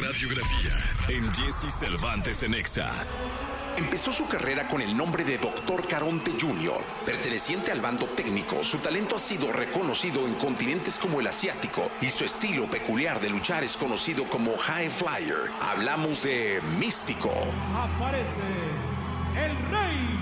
radiografía 0.00 0.72
en 1.08 1.32
Jesse 1.34 1.72
Cervantes 1.72 2.42
en 2.44 2.54
Exa. 2.54 2.88
Empezó 3.76 4.12
su 4.12 4.28
carrera 4.28 4.68
con 4.68 4.80
el 4.80 4.96
nombre 4.96 5.24
de 5.24 5.38
Dr. 5.38 5.86
Caronte 5.88 6.32
Jr. 6.40 6.80
Perteneciente 7.04 7.72
al 7.72 7.80
bando 7.80 8.06
técnico, 8.06 8.62
su 8.62 8.78
talento 8.78 9.16
ha 9.16 9.18
sido 9.18 9.52
reconocido 9.52 10.26
en 10.26 10.34
continentes 10.34 10.98
como 10.98 11.20
el 11.20 11.26
asiático 11.26 11.90
y 12.00 12.10
su 12.10 12.24
estilo 12.24 12.70
peculiar 12.70 13.20
de 13.20 13.30
luchar 13.30 13.64
es 13.64 13.76
conocido 13.76 14.28
como 14.28 14.56
High 14.56 14.90
Flyer. 14.90 15.50
Hablamos 15.60 16.22
de 16.22 16.60
Místico. 16.78 17.32
Aparece 17.74 18.28
el 19.36 19.56
rey 19.70 20.18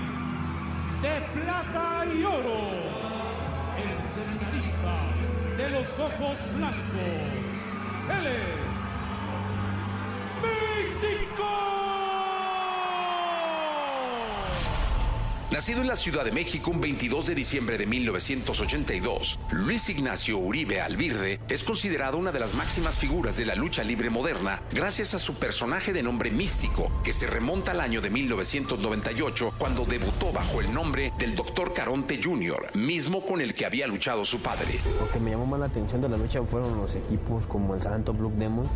de 1.01 1.39
plata 1.39 2.05
y 2.15 2.23
oro, 2.23 2.71
el 3.77 3.97
seminarista 4.15 5.55
de 5.55 5.69
los 5.69 5.87
ojos 5.99 6.37
blancos. 6.55 7.47
Él 8.09 8.27
es 8.27 8.86
Nacido 15.57 15.81
en 15.81 15.87
la 15.87 15.95
Ciudad 15.95 16.23
de 16.23 16.31
México 16.31 16.69
un 16.69 16.79
22 16.79 17.25
de 17.25 17.33
diciembre 17.33 17.79
de 17.79 17.87
1982, 17.87 19.39
Luis 19.53 19.89
Ignacio 19.89 20.37
Uribe 20.37 20.81
Albirde 20.81 21.39
es 21.49 21.63
considerado 21.63 22.19
una 22.19 22.31
de 22.31 22.39
las 22.39 22.53
máximas 22.53 22.99
figuras 22.99 23.37
de 23.37 23.47
la 23.47 23.55
lucha 23.55 23.83
libre 23.83 24.11
moderna 24.11 24.61
gracias 24.71 25.15
a 25.15 25.19
su 25.19 25.33
personaje 25.33 25.93
de 25.93 26.03
nombre 26.03 26.29
místico, 26.29 26.91
que 27.03 27.11
se 27.11 27.25
remonta 27.25 27.71
al 27.71 27.81
año 27.81 28.01
de 28.01 28.11
1998 28.11 29.53
cuando 29.57 29.83
debutó 29.83 30.31
bajo 30.31 30.61
el 30.61 30.71
nombre 30.71 31.11
del 31.17 31.33
Dr. 31.33 31.73
Caronte 31.73 32.21
Jr., 32.23 32.75
mismo 32.75 33.25
con 33.25 33.41
el 33.41 33.55
que 33.55 33.65
había 33.65 33.87
luchado 33.87 34.25
su 34.25 34.39
padre. 34.41 34.79
Lo 34.99 35.09
que 35.09 35.19
me 35.19 35.31
llamó 35.31 35.47
más 35.47 35.59
la 35.59 35.65
atención 35.65 36.01
de 36.01 36.09
la 36.09 36.17
lucha 36.17 36.43
fueron 36.43 36.77
los 36.77 36.93
equipos 36.93 37.47
como 37.47 37.73
el 37.73 37.81
Santo 37.81 38.13
Blue 38.13 38.31
Demon 38.37 38.69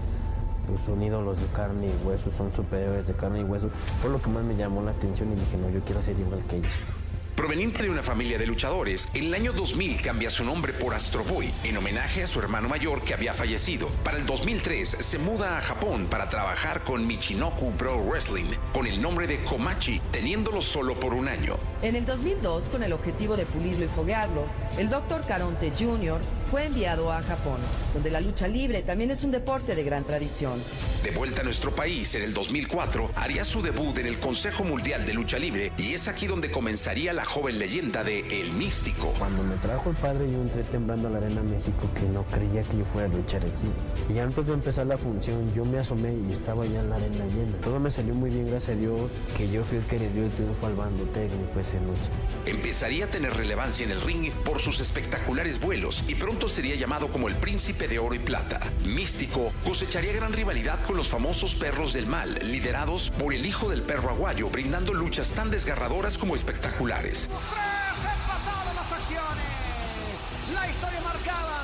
pues 0.67 0.81
son 0.81 1.01
ídolos 1.01 1.39
de 1.39 1.47
carne 1.47 1.87
y 1.87 2.07
hueso, 2.07 2.31
son 2.31 2.51
superiores 2.51 3.07
de 3.07 3.13
carne 3.13 3.41
y 3.41 3.43
hueso. 3.43 3.69
Fue 3.99 4.09
lo 4.09 4.21
que 4.21 4.29
más 4.29 4.43
me 4.43 4.55
llamó 4.55 4.81
la 4.81 4.91
atención 4.91 5.31
y 5.31 5.35
dije, 5.35 5.57
no, 5.57 5.69
yo 5.69 5.81
quiero 5.81 6.01
ser 6.01 6.19
igual 6.19 6.43
que 6.49 6.57
ellos. 6.57 7.00
Proveniente 7.41 7.81
de 7.81 7.89
una 7.89 8.03
familia 8.03 8.37
de 8.37 8.45
luchadores, 8.45 9.09
en 9.15 9.23
el 9.23 9.33
año 9.33 9.51
2000 9.51 9.99
cambia 10.03 10.29
su 10.29 10.45
nombre 10.45 10.73
por 10.73 10.93
Astro 10.93 11.23
Boy 11.23 11.51
en 11.63 11.75
homenaje 11.75 12.21
a 12.21 12.27
su 12.27 12.37
hermano 12.37 12.69
mayor 12.69 13.01
que 13.01 13.15
había 13.15 13.33
fallecido. 13.33 13.87
Para 14.03 14.17
el 14.17 14.27
2003 14.27 14.87
se 14.87 15.17
muda 15.17 15.57
a 15.57 15.61
Japón 15.61 16.05
para 16.05 16.29
trabajar 16.29 16.83
con 16.83 17.07
Michinoku 17.07 17.71
Pro 17.71 17.97
Wrestling 17.97 18.45
con 18.71 18.85
el 18.85 19.01
nombre 19.01 19.25
de 19.25 19.43
Komachi, 19.43 19.99
teniéndolo 20.11 20.61
solo 20.61 20.99
por 20.99 21.15
un 21.15 21.27
año. 21.27 21.57
En 21.81 21.95
el 21.95 22.05
2002, 22.05 22.65
con 22.65 22.83
el 22.83 22.93
objetivo 22.93 23.35
de 23.35 23.47
pulirlo 23.47 23.85
y 23.85 23.87
foguearlo, 23.87 24.45
el 24.77 24.91
Dr. 24.91 25.25
Caronte 25.25 25.71
Jr. 25.71 26.21
fue 26.51 26.65
enviado 26.65 27.11
a 27.11 27.23
Japón, 27.23 27.59
donde 27.95 28.11
la 28.11 28.21
lucha 28.21 28.47
libre 28.47 28.83
también 28.83 29.09
es 29.09 29.23
un 29.23 29.31
deporte 29.31 29.73
de 29.73 29.83
gran 29.83 30.03
tradición. 30.03 30.61
De 31.03 31.09
vuelta 31.09 31.41
a 31.41 31.43
nuestro 31.43 31.73
país 31.73 32.13
en 32.13 32.21
el 32.21 32.35
2004, 32.35 33.09
haría 33.15 33.43
su 33.43 33.63
debut 33.63 33.97
en 33.97 34.05
el 34.05 34.19
Consejo 34.19 34.63
Mundial 34.63 35.07
de 35.07 35.15
Lucha 35.15 35.39
Libre 35.39 35.71
y 35.79 35.95
es 35.95 36.07
aquí 36.07 36.27
donde 36.27 36.51
comenzaría 36.51 37.13
la 37.13 37.25
joven 37.31 37.59
leyenda 37.59 38.03
de 38.03 38.41
El 38.41 38.51
Místico. 38.53 39.13
Cuando 39.17 39.41
me 39.41 39.55
trajo 39.55 39.89
el 39.89 39.95
padre, 39.95 40.29
yo 40.29 40.41
entré 40.41 40.63
temblando 40.63 41.07
a 41.07 41.11
la 41.11 41.19
Arena 41.19 41.41
México 41.41 41.89
que 41.95 42.01
no 42.01 42.23
creía 42.25 42.61
que 42.63 42.77
yo 42.77 42.83
fuera 42.83 43.07
a 43.07 43.09
luchar 43.09 43.41
aquí. 43.45 43.69
Y 44.13 44.19
antes 44.19 44.45
de 44.47 44.53
empezar 44.53 44.85
la 44.85 44.97
función, 44.97 45.53
yo 45.53 45.63
me 45.63 45.79
asomé 45.79 46.13
y 46.13 46.33
estaba 46.33 46.65
ya 46.65 46.81
en 46.81 46.89
la 46.89 46.97
arena 46.97 47.23
llena. 47.27 47.57
Todo 47.63 47.79
me 47.79 47.89
salió 47.89 48.13
muy 48.13 48.31
bien, 48.31 48.49
gracias 48.49 48.75
a 48.75 48.79
Dios, 48.79 49.09
que 49.37 49.49
yo 49.49 49.63
fui 49.63 49.77
el 49.77 49.85
que 49.85 49.99
le 49.99 50.09
dio 50.09 50.25
el 50.25 50.31
triunfo 50.31 50.67
al 50.67 50.75
bando 50.75 51.05
técnico 51.05 51.57
esa 51.57 51.79
noche. 51.79 52.01
Empezaría 52.45 53.05
a 53.05 53.07
tener 53.07 53.33
relevancia 53.33 53.85
en 53.85 53.91
el 53.91 54.01
ring 54.01 54.29
por 54.43 54.59
sus 54.59 54.81
espectaculares 54.81 55.61
vuelos 55.61 56.03
y 56.09 56.15
pronto 56.15 56.49
sería 56.49 56.75
llamado 56.75 57.07
como 57.07 57.29
el 57.29 57.35
Príncipe 57.35 57.87
de 57.87 57.97
Oro 57.99 58.13
y 58.13 58.19
Plata. 58.19 58.59
Místico 58.83 59.53
cosecharía 59.63 60.11
gran 60.11 60.33
rivalidad 60.33 60.79
con 60.85 60.97
los 60.97 61.07
famosos 61.07 61.55
perros 61.55 61.93
del 61.93 62.07
mal, 62.07 62.37
liderados 62.43 63.09
por 63.11 63.33
el 63.33 63.45
hijo 63.45 63.69
del 63.69 63.83
perro 63.83 64.09
aguayo, 64.09 64.49
brindando 64.49 64.93
luchas 64.93 65.31
tan 65.31 65.49
desgarradoras 65.49 66.17
como 66.17 66.35
espectaculares. 66.35 67.20
Las 67.29 68.91
acciones. 68.91 70.53
La 70.53 70.67
historia 70.67 71.01
marcada. 71.01 71.59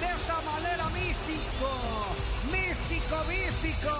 De 0.00 0.06
esta 0.06 0.40
manera 0.50 0.88
místico. 0.90 1.70
Místico, 2.50 3.16
místico. 3.28 3.94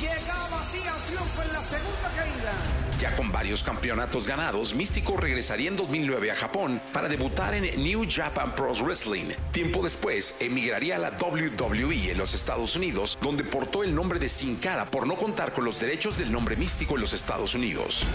Llegaba 0.00 0.60
así 0.60 0.80
al 0.86 1.00
triunfo 1.02 1.42
en 1.42 1.52
la 1.52 1.60
segunda 1.60 2.08
caída. 2.16 2.85
Ya 2.98 3.14
con 3.14 3.30
varios 3.30 3.62
campeonatos 3.62 4.26
ganados, 4.26 4.74
Místico 4.74 5.18
regresaría 5.18 5.68
en 5.68 5.76
2009 5.76 6.30
a 6.30 6.36
Japón 6.36 6.80
para 6.94 7.08
debutar 7.08 7.52
en 7.52 7.64
New 7.82 8.06
Japan 8.08 8.54
Pro 8.54 8.72
Wrestling. 8.72 9.26
Tiempo 9.52 9.82
después, 9.84 10.36
emigraría 10.40 10.96
a 10.96 10.98
la 10.98 11.10
WWE 11.10 12.12
en 12.12 12.16
los 12.16 12.32
Estados 12.32 12.74
Unidos, 12.74 13.18
donde 13.20 13.44
portó 13.44 13.84
el 13.84 13.94
nombre 13.94 14.18
de 14.18 14.30
Sin 14.30 14.56
Cara 14.56 14.90
por 14.90 15.06
no 15.06 15.16
contar 15.16 15.52
con 15.52 15.66
los 15.66 15.78
derechos 15.78 16.16
del 16.16 16.32
nombre 16.32 16.56
místico 16.56 16.94
en 16.94 17.02
los 17.02 17.12
Estados 17.12 17.54
Unidos. 17.54 18.06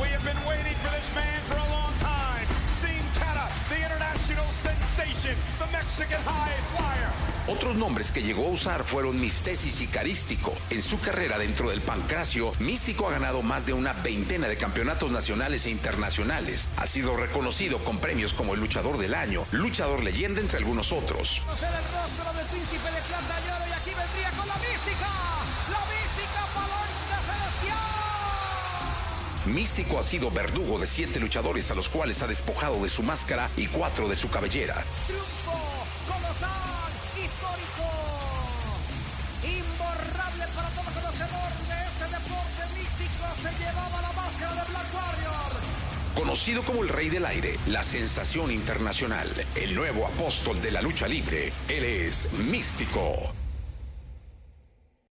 Otros 7.48 7.76
nombres 7.76 8.12
que 8.12 8.24
llegó 8.24 8.48
a 8.48 8.52
usar 8.52 8.84
fueron 8.86 9.20
Mistesis 9.20 9.82
y 9.82 9.88
Carístico. 9.88 10.54
En 10.70 10.82
su 10.82 11.00
carrera 11.00 11.38
dentro 11.38 11.70
del 11.70 11.82
pancracio, 11.82 12.54
Místico 12.60 13.08
ha 13.08 13.12
ganado 13.12 13.42
más 13.42 13.66
de 13.66 13.74
una 13.74 13.94
veintena 13.94 14.48
de 14.48 14.58
campeonatos 14.58 15.12
nacionales 15.12 15.66
e 15.66 15.72
internacionales. 15.72 16.70
Ha 16.78 16.86
sido 16.86 17.18
reconocido 17.18 17.84
con 17.84 17.98
premios 17.98 18.34
como 18.34 18.54
el 18.54 18.62
Luchador 18.62 18.98
del 19.00 19.16
Año, 19.16 19.46
Luchador 19.52 20.04
Leyenda, 20.04 20.40
entre 20.40 20.60
algunos 20.60 20.94
otros. 20.94 21.42
Místico 29.46 30.00
ha 30.00 30.04
sido 30.04 30.32
verdugo 30.32 30.80
de 30.80 30.88
siete 30.88 31.20
luchadores 31.20 31.70
a 31.72 31.76
los 31.76 31.90
cuales 31.90 32.22
ha 32.22 32.28
despojado 32.28 32.82
de 32.82 32.90
su 32.90 33.04
máscara 33.04 33.50
y 33.58 33.68
cuatro 33.68 34.08
de 34.08 34.16
su 34.16 34.30
cabellera. 34.30 34.86
Triunfo 35.08 35.71
histórico, 37.32 37.88
imborrable 39.44 40.46
para 40.56 40.70
todo 40.70 40.92
conocedor 40.92 41.52
de 41.70 41.78
este 41.88 42.06
deporte 42.06 42.62
místico. 42.78 43.24
Se 43.42 43.52
llevaba 43.64 44.02
la 44.02 44.12
máscara 44.14 44.54
de 44.56 44.72
Black 44.72 44.90
Warrior. 44.94 45.52
Conocido 46.16 46.64
como 46.64 46.84
el 46.84 46.90
Rey 46.90 47.10
del 47.10 47.26
Aire, 47.26 47.58
la 47.68 47.84
sensación 47.84 48.52
internacional, 48.52 49.28
el 49.56 49.76
nuevo 49.76 50.06
apóstol 50.06 50.62
de 50.62 50.72
la 50.72 50.82
lucha 50.82 51.08
libre, 51.08 51.54
él 51.70 51.84
es 51.84 52.34
Místico. 52.34 53.41